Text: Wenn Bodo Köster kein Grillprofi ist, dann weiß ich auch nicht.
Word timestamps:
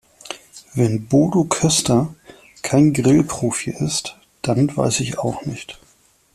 Wenn 0.73 1.05
Bodo 1.05 1.43
Köster 1.43 2.15
kein 2.63 2.91
Grillprofi 2.91 3.69
ist, 3.69 4.17
dann 4.41 4.75
weiß 4.75 4.99
ich 5.01 5.19
auch 5.19 5.45
nicht. 5.45 5.79